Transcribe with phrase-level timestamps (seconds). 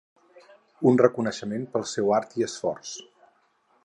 [0.91, 2.95] Un reconeixement pel seu art i esforç.